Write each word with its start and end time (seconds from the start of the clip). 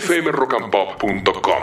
fmrockandpop.com. 0.00 1.62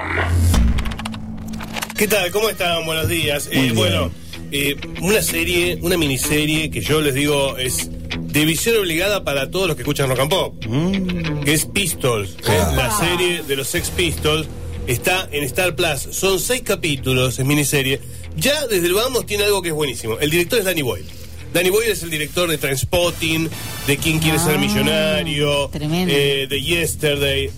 ¿Qué 1.96 2.08
tal? 2.08 2.32
¿Cómo 2.32 2.50
están? 2.50 2.84
Buenos 2.86 3.08
días. 3.08 3.48
Eh, 3.52 3.72
bueno, 3.76 4.12
eh, 4.52 4.76
una 5.02 5.22
serie, 5.22 5.78
una 5.82 5.98
miniserie 5.98 6.72
que 6.72 6.82
yo 6.82 7.02
les 7.02 7.14
digo 7.14 7.58
es 7.58 7.90
de 8.20 8.46
visión 8.46 8.78
obligada 8.78 9.24
para 9.24 9.52
todos 9.52 9.68
los 9.68 9.76
que 9.76 9.84
escuchan 9.84 10.10
rock 10.10 10.20
and 10.22 10.30
pop, 10.32 10.56
que 11.46 11.54
es 11.54 11.66
Pistols, 11.68 12.32
eh, 12.48 12.64
la 12.76 12.90
serie 12.98 13.44
de 13.44 13.56
los 13.56 13.68
Sex 13.68 13.90
Pistols. 13.92 14.48
Está 14.88 15.30
en 15.32 15.44
Star 15.44 15.76
Plus. 15.76 16.00
Son 16.12 16.40
seis 16.40 16.62
capítulos, 16.64 17.38
es 17.40 17.46
miniserie. 17.46 18.02
Ya 18.36 18.66
desde 18.68 18.88
el 18.88 18.94
vamos 18.94 19.26
tiene 19.28 19.44
algo 19.46 19.62
que 19.62 19.70
es 19.70 19.76
buenísimo. 19.76 20.18
El 20.20 20.30
director 20.32 20.60
es 20.60 20.66
Danny 20.66 20.82
Boyle. 20.82 21.06
Danny 21.54 21.70
Boyle 21.70 21.92
es 21.92 22.02
el 22.04 22.10
director 22.10 22.50
de 22.50 22.58
Transpotting, 22.58 23.48
de 23.86 23.98
Quién 23.98 24.18
quiere 24.20 24.40
ser 24.40 24.56
Ah, 24.56 24.58
millonario, 24.58 25.70
eh, 25.72 26.48
de 26.50 26.62
Yesterday. 26.62 27.52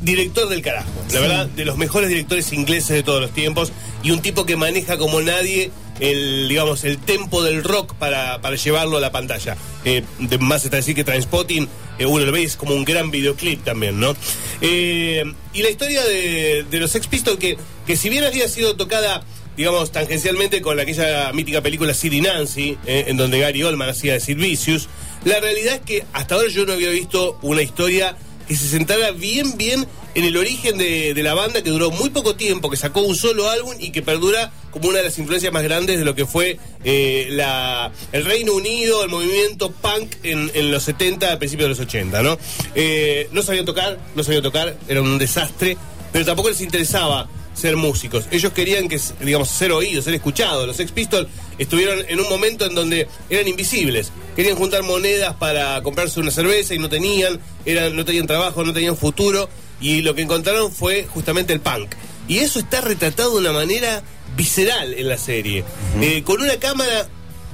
Director 0.00 0.48
del 0.48 0.62
carajo, 0.62 0.90
la 1.12 1.20
verdad, 1.20 1.46
de 1.46 1.64
los 1.64 1.76
mejores 1.76 2.08
directores 2.08 2.52
ingleses 2.52 2.90
de 2.90 3.02
todos 3.02 3.20
los 3.20 3.32
tiempos 3.32 3.72
y 4.02 4.12
un 4.12 4.22
tipo 4.22 4.46
que 4.46 4.56
maneja 4.56 4.96
como 4.96 5.20
nadie 5.20 5.72
el, 5.98 6.48
digamos, 6.48 6.84
el 6.84 6.98
tempo 6.98 7.42
del 7.42 7.64
rock 7.64 7.94
para, 7.94 8.40
para 8.40 8.54
llevarlo 8.54 8.98
a 8.98 9.00
la 9.00 9.10
pantalla. 9.10 9.56
Eh, 9.84 10.04
de 10.20 10.38
más 10.38 10.64
está 10.64 10.76
decir 10.76 10.94
que 10.94 11.02
Transpotting, 11.02 11.68
eh, 11.98 12.06
uno 12.06 12.24
lo 12.24 12.30
ve, 12.30 12.44
es 12.44 12.56
como 12.56 12.74
un 12.74 12.84
gran 12.84 13.10
videoclip 13.10 13.64
también, 13.64 13.98
¿no? 13.98 14.14
Eh, 14.60 15.24
y 15.52 15.62
la 15.62 15.70
historia 15.70 16.04
de, 16.04 16.64
de 16.70 16.78
los 16.78 16.92
Sex 16.92 17.08
Pistols, 17.08 17.38
que, 17.38 17.58
que 17.86 17.96
si 17.96 18.08
bien 18.08 18.22
había 18.22 18.48
sido 18.48 18.76
tocada 18.76 19.24
digamos, 19.58 19.90
tangencialmente 19.90 20.62
con 20.62 20.78
aquella 20.78 21.32
mítica 21.32 21.60
película 21.60 21.92
Sid 21.92 22.12
y 22.12 22.20
Nancy, 22.20 22.78
eh, 22.86 23.06
en 23.08 23.16
donde 23.16 23.40
Gary 23.40 23.64
Oldman 23.64 23.88
hacía 23.88 24.12
de 24.12 24.20
Sid 24.20 24.36
Vicious. 24.36 24.88
La 25.24 25.40
realidad 25.40 25.74
es 25.74 25.80
que 25.80 26.04
hasta 26.12 26.36
ahora 26.36 26.46
yo 26.48 26.64
no 26.64 26.74
había 26.74 26.90
visto 26.90 27.36
una 27.42 27.60
historia 27.60 28.16
que 28.48 28.56
se 28.56 28.66
sentara 28.66 29.10
bien, 29.10 29.56
bien 29.56 29.86
en 30.14 30.24
el 30.24 30.36
origen 30.36 30.78
de, 30.78 31.14
la 31.22 31.34
banda, 31.34 31.62
que 31.62 31.70
duró 31.70 31.90
muy 31.90 32.10
poco 32.10 32.34
tiempo, 32.34 32.70
que 32.70 32.76
sacó 32.76 33.02
un 33.02 33.14
solo 33.14 33.48
álbum 33.50 33.74
y 33.78 33.90
que 33.90 34.02
perdura 34.02 34.50
como 34.70 34.88
una 34.88 34.98
de 34.98 35.04
las 35.04 35.18
influencias 35.18 35.52
más 35.52 35.62
grandes 35.62 35.98
de 35.98 36.04
lo 36.04 36.14
que 36.14 36.26
fue 36.26 36.58
eh, 36.82 37.28
la, 37.30 37.92
el 38.12 38.24
Reino 38.24 38.54
Unido, 38.54 39.04
el 39.04 39.10
movimiento 39.10 39.70
punk 39.70 40.14
en, 40.22 40.50
en 40.54 40.72
los 40.72 40.82
70, 40.84 41.32
a 41.32 41.38
principios 41.38 41.66
de 41.66 41.68
los 41.68 41.80
80, 41.80 42.22
¿no? 42.22 42.38
Eh, 42.74 43.28
no 43.32 43.42
sabían 43.42 43.66
tocar, 43.66 43.98
no 44.16 44.24
sabían 44.24 44.42
tocar, 44.42 44.76
era 44.88 45.02
un 45.02 45.18
desastre, 45.18 45.76
pero 46.10 46.24
tampoco 46.24 46.48
les 46.48 46.60
interesaba 46.62 47.28
ser 47.58 47.76
músicos. 47.76 48.26
Ellos 48.30 48.52
querían 48.52 48.88
que, 48.88 49.00
digamos, 49.20 49.48
ser 49.48 49.72
oídos, 49.72 50.04
ser 50.04 50.14
escuchados. 50.14 50.66
Los 50.66 50.76
Sex 50.76 50.92
Pistols 50.92 51.28
estuvieron 51.58 52.04
en 52.08 52.20
un 52.20 52.28
momento 52.28 52.66
en 52.66 52.74
donde 52.74 53.08
eran 53.28 53.48
invisibles. 53.48 54.12
Querían 54.36 54.56
juntar 54.56 54.82
monedas 54.82 55.34
para 55.34 55.82
comprarse 55.82 56.20
una 56.20 56.30
cerveza 56.30 56.74
y 56.74 56.78
no 56.78 56.88
tenían, 56.88 57.40
eran, 57.64 57.96
no 57.96 58.04
tenían 58.04 58.26
trabajo, 58.26 58.64
no 58.64 58.72
tenían 58.72 58.96
futuro. 58.96 59.48
Y 59.80 60.02
lo 60.02 60.14
que 60.14 60.22
encontraron 60.22 60.72
fue 60.72 61.06
justamente 61.08 61.52
el 61.52 61.60
punk. 61.60 61.90
Y 62.28 62.38
eso 62.38 62.58
está 62.58 62.80
retratado 62.80 63.34
de 63.34 63.40
una 63.40 63.52
manera 63.52 64.02
visceral 64.36 64.94
en 64.94 65.08
la 65.08 65.18
serie. 65.18 65.64
Eh, 66.00 66.22
con 66.22 66.40
una 66.40 66.56
cámara 66.56 67.08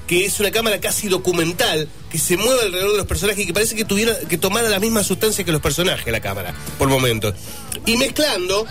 que 0.07 0.27
es 0.27 0.39
una 0.41 0.51
cámara 0.51 0.81
casi 0.81 1.09
documental, 1.09 1.89
que 2.11 2.19
se 2.19 2.37
mueve 2.37 2.63
alrededor 2.63 2.93
de 2.93 2.99
los 2.99 3.07
personajes 3.07 3.45
y 3.45 3.47
que 3.47 3.55
parece 3.55 3.75
que 3.75 3.85
tuviera 3.85 4.19
que 4.21 4.39
tomara 4.39 4.69
la 4.69 4.79
misma 4.79 5.03
sustancia 5.03 5.45
que 5.45 5.53
los 5.53 5.63
personajes 5.63 6.13
la 6.13 6.21
cámara, 6.21 6.55
por 6.79 6.89
momentos. 6.89 7.35
Y 7.87 7.97
mezclando, 7.97 8.67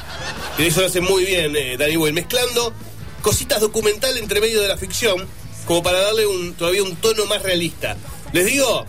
y 0.58 0.64
eso 0.64 0.82
lo 0.82 0.88
hace 0.88 1.02
muy 1.02 1.26
bien 1.26 1.56
eh, 1.56 1.78
Danny 1.78 1.98
mezclando 2.12 2.74
cositas 3.22 3.62
documental 3.62 4.18
entre 4.18 4.42
medio 4.42 4.62
de 4.62 4.68
la 4.68 4.78
ficción, 4.78 5.26
como 5.66 5.82
para 5.82 6.00
darle 6.02 6.28
un, 6.28 6.54
todavía 6.54 6.84
un 6.84 6.96
tono 6.98 7.26
más 7.26 7.42
realista. 7.42 7.96
Les 8.34 8.46
digo, 8.46 8.86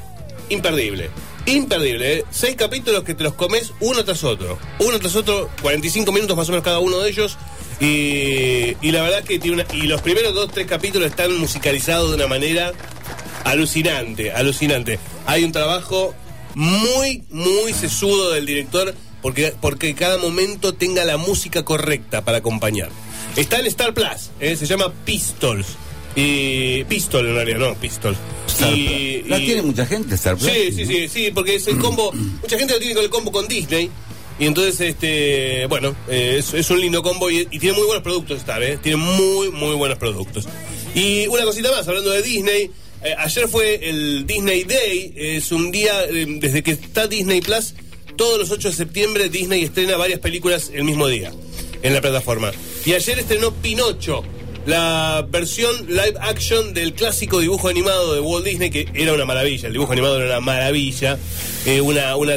imperdible. 0.49 1.11
Imperdible, 1.47 2.19
¿eh? 2.19 2.25
Seis 2.31 2.57
capítulos 2.57 3.05
que 3.05 3.15
te 3.15 3.23
los 3.23 3.35
comes 3.35 3.73
uno 3.81 4.05
tras 4.05 4.25
otro. 4.25 4.59
Uno 4.79 4.99
tras 4.99 5.15
otro, 5.15 5.51
45 5.61 6.11
minutos 6.11 6.37
más 6.37 6.49
o 6.49 6.53
menos 6.53 6.65
cada 6.65 6.79
uno 6.79 7.01
de 7.01 7.11
ellos. 7.11 7.37
Y, 7.81 8.91
la 8.91 9.03
verdad 9.03 9.25
que 9.25 9.39
tiene 9.39 9.63
una. 9.63 9.75
Y 9.75 9.87
los 9.87 10.01
primeros 10.01 10.35
dos, 10.35 10.51
tres 10.51 10.67
capítulos 10.67 11.11
están 11.11 11.37
musicalizados 11.37 12.11
de 12.11 12.17
una 12.17 12.27
manera 12.27 12.73
alucinante, 13.45 14.33
alucinante. 14.33 14.99
Hay 15.27 15.45
un 15.45 15.53
trabajo 15.53 16.15
muy, 16.55 17.25
muy 17.31 17.75
sesudo 17.75 18.31
del 18.31 18.47
director 18.47 18.95
porque, 19.21 19.55
porque 19.61 19.95
cada 19.95 20.19
momento 20.19 20.75
tenga 20.75 21.05
la 21.05 21.19
música 21.19 21.65
correcta 21.65 22.25
para 22.25 22.39
acompañar. 22.39 22.89
Está 23.37 23.59
en 23.59 23.67
Star 23.67 23.93
Plus, 23.93 24.31
¿eh? 24.41 24.57
se 24.57 24.67
llama 24.67 24.93
Pistols. 25.05 25.67
Y 26.17 26.85
Pistol 26.85 27.27
en 27.27 27.35
realidad, 27.35 27.59
no, 27.59 27.77
Y- 27.83 27.89
Plus. 27.89 28.17
¿La 29.29 29.39
y- 29.39 29.47
tiene 29.47 29.63
mucha 29.63 29.85
gente 29.87 30.15
Star 30.15 30.37
Plus? 30.37 30.51
Sí, 30.51 30.73
sí, 30.73 30.87
sí, 30.87 31.09
sí, 31.09 31.31
porque 31.35 31.57
es 31.57 31.67
el 31.67 31.79
combo. 31.79 32.13
Mucha 32.13 32.59
gente 32.59 32.75
lo 32.75 32.79
tiene 32.79 32.95
con 32.95 33.05
el 33.05 33.11
combo 33.11 33.33
con 33.33 33.49
Disney. 33.49 33.91
Y 34.39 34.47
entonces, 34.47 34.81
este, 34.81 35.67
bueno, 35.67 35.95
eh, 36.09 36.37
es, 36.39 36.55
es 36.55 36.69
un 36.71 36.81
lindo 36.81 37.03
combo 37.03 37.31
y, 37.31 37.47
y 37.51 37.59
tiene 37.59 37.77
muy 37.77 37.87
buenos 37.87 38.03
productos 38.03 38.39
Star, 38.39 38.63
¿eh? 38.63 38.79
Tiene 38.83 38.97
muy, 38.97 39.51
muy 39.51 39.77
buenos 39.77 39.99
productos. 39.99 40.47
Y 40.95 41.27
una 41.29 41.45
cosita 41.45 41.71
más, 41.71 41.87
hablando 41.87 42.11
de 42.11 42.23
Disney. 42.23 42.71
eh, 43.05 43.15
ayer 43.19 43.49
fue 43.49 43.89
el 43.89 44.27
Disney 44.27 44.65
Day. 44.65 45.13
Es 45.17 45.53
un 45.53 45.71
día, 45.71 46.05
eh, 46.05 46.27
desde 46.41 46.63
que 46.63 46.73
está 46.73 47.07
Disney 47.07 47.41
Plus, 47.41 47.75
todos 48.17 48.39
los 48.39 48.51
8 48.51 48.71
de 48.71 48.75
septiembre 48.75 49.29
Disney 49.29 49.63
estrena 49.65 49.97
varias 49.97 50.21
películas 50.21 50.71
el 50.75 50.85
mismo 50.85 51.07
día 51.09 51.33
en 51.83 51.95
la 51.95 52.01
plataforma. 52.01 52.51
Y 52.87 52.93
ayer 52.93 53.19
estrenó 53.19 53.53
Pinocho, 53.53 54.23
la 54.67 55.27
versión 55.29 55.87
live 55.89 56.15
action 56.21 56.73
del 56.73 56.95
clásico 56.95 57.41
dibujo 57.41 57.69
animado 57.69 58.15
de 58.15 58.21
Walt 58.21 58.45
Disney, 58.45 58.71
que 58.71 58.89
era 58.95 59.13
una 59.13 59.25
maravilla, 59.25 59.67
el 59.67 59.73
dibujo 59.73 59.93
animado 59.93 60.17
era 60.17 60.27
una 60.27 60.41
maravilla, 60.41 61.19
eh, 61.67 61.81
una, 61.81 62.17
una, 62.17 62.37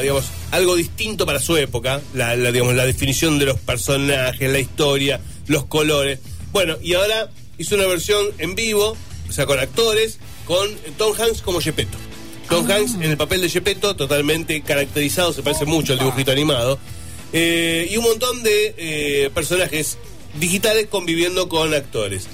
digamos, 0.00 0.24
algo 0.50 0.76
distinto 0.76 1.26
para 1.26 1.40
su 1.40 1.56
época, 1.56 2.00
la, 2.14 2.34
la, 2.36 2.50
digamos, 2.50 2.74
la 2.74 2.86
definición 2.86 3.38
de 3.38 3.46
los 3.46 3.58
personajes, 3.60 4.50
la 4.50 4.58
historia, 4.58 5.20
los 5.46 5.66
colores. 5.66 6.20
Bueno, 6.52 6.76
y 6.82 6.94
ahora 6.94 7.30
hizo 7.58 7.74
una 7.74 7.86
versión 7.86 8.26
en 8.38 8.54
vivo, 8.54 8.96
o 9.28 9.32
sea, 9.32 9.46
con 9.46 9.58
actores, 9.58 10.18
con 10.44 10.68
Tom 10.96 11.14
Hanks 11.18 11.42
como 11.42 11.60
Gepetto. 11.60 11.98
Tom 12.48 12.68
Hanks 12.68 12.94
en 12.94 13.02
el 13.02 13.16
papel 13.16 13.42
de 13.42 13.50
Gepetto, 13.50 13.94
totalmente 13.94 14.62
caracterizado, 14.62 15.32
se 15.32 15.42
parece 15.42 15.66
mucho 15.66 15.92
al 15.92 15.98
dibujito 15.98 16.32
animado. 16.32 16.78
Eh, 17.32 17.86
y 17.90 17.96
un 17.98 18.04
montón 18.04 18.42
de 18.42 18.74
eh, 18.78 19.30
personajes 19.34 19.98
digitales 20.38 20.86
conviviendo 20.86 21.48
con 21.48 21.74
actores. 21.74 22.26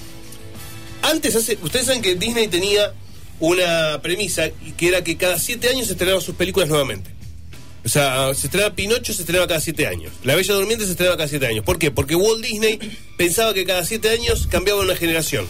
Antes, 1.03 1.37
hace, 1.37 1.59
ustedes 1.63 1.87
saben 1.87 2.03
que 2.03 2.15
Disney 2.15 2.49
tenía 2.49 2.95
una 3.41 4.01
premisa 4.03 4.51
que 4.77 4.89
era 4.89 5.05
que 5.05 5.17
cada 5.17 5.39
siete 5.39 5.69
años 5.69 5.87
se 5.87 5.93
estrenaban 5.93 6.23
sus 6.23 6.35
películas 6.35 6.69
nuevamente. 6.69 7.11
O 7.85 7.89
sea, 7.89 8.33
se 8.35 8.47
estrenaba 8.47 8.75
Pinocho, 8.75 9.13
se 9.13 9.21
estrenaba 9.21 9.47
cada 9.47 9.61
siete 9.61 9.87
años. 9.87 10.13
La 10.23 10.35
Bella 10.35 10.55
Durmiente 10.55 10.87
se 10.87 10.93
estrenaba 10.93 11.19
cada 11.19 11.29
siete 11.29 11.47
años. 11.47 11.65
¿Por 11.65 11.79
qué? 11.79 11.91
Porque 11.91 12.15
Walt 12.15 12.43
Disney 12.43 12.79
pensaba 13.19 13.53
que 13.53 13.67
cada 13.67 13.85
siete 13.85 14.09
años 14.09 14.47
cambiaba 14.47 14.81
una 14.81 14.97
generación. 14.97 15.47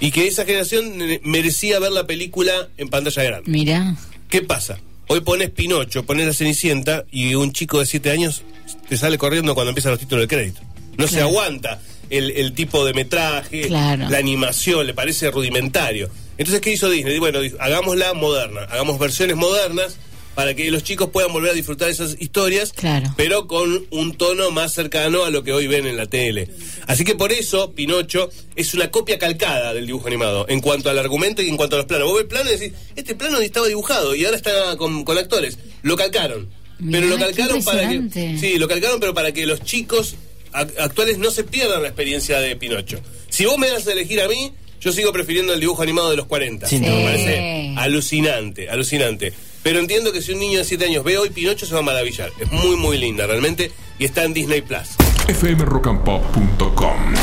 Y 0.00 0.10
que 0.10 0.26
esa 0.26 0.46
generación 0.46 0.94
merecía 1.22 1.78
ver 1.78 1.92
la 1.92 2.06
película 2.06 2.68
en 2.78 2.88
pantalla 2.88 3.22
grande. 3.22 3.50
Mira. 3.50 3.96
¿Qué 4.30 4.40
pasa? 4.40 4.80
Hoy 5.08 5.20
pones 5.20 5.50
Pinocho, 5.50 6.06
pones 6.06 6.26
la 6.26 6.32
Cenicienta 6.32 7.04
y 7.12 7.34
un 7.34 7.52
chico 7.52 7.80
de 7.80 7.86
7 7.86 8.10
años 8.10 8.42
te 8.88 8.96
sale 8.96 9.18
corriendo 9.18 9.54
cuando 9.54 9.68
empiezan 9.68 9.92
los 9.92 10.00
títulos 10.00 10.22
de 10.22 10.28
crédito. 10.28 10.60
No 10.96 11.08
se 11.08 11.20
aguanta 11.20 11.80
el, 12.10 12.30
el 12.32 12.52
tipo 12.52 12.84
de 12.84 12.92
metraje, 12.94 13.62
Claro. 13.68 14.08
la 14.08 14.18
animación, 14.18 14.86
le 14.86 14.94
parece 14.94 15.30
rudimentario. 15.30 16.10
Entonces, 16.38 16.60
¿qué 16.60 16.72
hizo 16.72 16.88
Disney? 16.90 17.18
Bueno, 17.18 17.40
dijo, 17.40 17.56
hagámosla 17.60 18.14
moderna, 18.14 18.62
hagamos 18.70 18.98
versiones 18.98 19.36
modernas 19.36 19.96
para 20.34 20.54
que 20.54 20.70
los 20.70 20.82
chicos 20.82 21.10
puedan 21.10 21.30
volver 21.30 21.50
a 21.50 21.54
disfrutar 21.54 21.90
esas 21.90 22.16
historias, 22.18 22.72
Claro. 22.72 23.12
pero 23.18 23.46
con 23.46 23.86
un 23.90 24.14
tono 24.16 24.50
más 24.50 24.72
cercano 24.72 25.24
a 25.24 25.30
lo 25.30 25.42
que 25.44 25.52
hoy 25.52 25.66
ven 25.66 25.86
en 25.86 25.96
la 25.98 26.06
tele. 26.06 26.48
Así 26.86 27.04
que 27.04 27.14
por 27.14 27.32
eso 27.32 27.72
Pinocho 27.72 28.30
es 28.56 28.72
una 28.72 28.90
copia 28.90 29.18
calcada 29.18 29.74
del 29.74 29.86
dibujo 29.86 30.06
animado, 30.06 30.46
en 30.48 30.60
cuanto 30.62 30.88
al 30.88 30.98
argumento 30.98 31.42
y 31.42 31.50
en 31.50 31.58
cuanto 31.58 31.76
a 31.76 31.80
los 31.80 31.86
planos. 31.86 32.06
Vos 32.08 32.14
ves 32.16 32.22
el 32.22 32.28
plano 32.28 32.50
y 32.50 32.58
decís, 32.58 32.72
este 32.96 33.14
plano 33.14 33.38
estaba 33.40 33.68
dibujado 33.68 34.14
y 34.14 34.24
ahora 34.24 34.38
está 34.38 34.74
con, 34.78 35.04
con 35.04 35.18
actores. 35.18 35.58
Lo 35.82 35.96
calcaron. 35.96 36.48
Mirá, 36.78 37.00
pero 37.00 37.10
lo 37.14 37.18
calcaron 37.18 37.62
para 37.62 37.88
que... 37.90 38.38
Sí, 38.40 38.58
lo 38.58 38.66
calcaron 38.68 39.00
pero 39.00 39.12
para 39.12 39.32
que 39.32 39.44
los 39.44 39.60
chicos 39.62 40.14
actuales 40.52 41.18
no 41.18 41.30
se 41.30 41.44
pierdan 41.44 41.82
la 41.82 41.88
experiencia 41.88 42.38
de 42.40 42.56
Pinocho. 42.56 43.00
Si 43.28 43.44
vos 43.46 43.58
me 43.58 43.68
das 43.70 43.86
a 43.86 43.92
elegir 43.92 44.20
a 44.20 44.28
mí, 44.28 44.52
yo 44.80 44.92
sigo 44.92 45.12
prefiriendo 45.12 45.52
el 45.54 45.60
dibujo 45.60 45.82
animado 45.82 46.10
de 46.10 46.16
los 46.16 46.26
40. 46.26 46.66
Sin 46.68 46.82
Me 46.82 47.04
parece 47.04 47.36
Sí. 47.36 47.74
alucinante, 47.78 48.68
alucinante. 48.68 49.32
Pero 49.62 49.78
entiendo 49.78 50.12
que 50.12 50.20
si 50.22 50.32
un 50.32 50.40
niño 50.40 50.58
de 50.58 50.64
7 50.64 50.84
años 50.86 51.04
ve 51.04 51.18
hoy 51.18 51.30
Pinocho 51.30 51.66
se 51.66 51.72
va 51.74 51.80
a 51.80 51.82
maravillar. 51.84 52.30
Es 52.40 52.50
muy, 52.50 52.76
muy 52.76 52.98
linda 52.98 53.26
realmente 53.26 53.70
y 53.98 54.04
está 54.04 54.24
en 54.24 54.34
Disney 54.34 54.60
Plus. 54.62 54.88
fmrockandpop.com. 55.28 57.14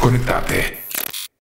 Conectate. 0.00 0.83